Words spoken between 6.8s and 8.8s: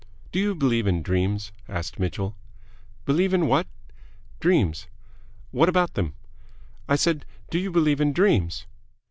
"I said, 'Do you believe in dreams?'